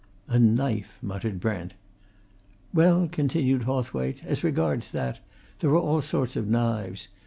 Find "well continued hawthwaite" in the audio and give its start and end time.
2.73-4.23